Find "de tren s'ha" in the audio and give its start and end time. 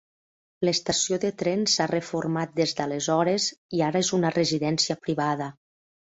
1.25-1.85